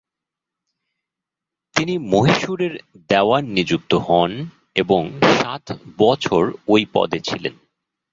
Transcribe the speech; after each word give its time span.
তিনি 1.75 1.93
মহীশূরের 2.11 2.73
দেওয়ান 3.09 3.43
নিযুক্ত 3.47 3.91
হন 4.07 4.31
এবং 4.75 5.01
সাত 5.33 5.65
বছর 5.97 6.43
ওই 6.67 6.81
পদে 6.93 7.19
ছিলেন। 7.19 7.55